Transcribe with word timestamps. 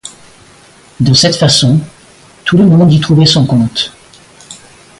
De 0.99 1.13
cette 1.13 1.35
façon, 1.35 1.79
tout 2.43 2.57
le 2.57 2.65
monde 2.65 2.91
y 2.91 2.99
trouvait 2.99 3.27
son 3.27 3.45
compte. 3.45 3.93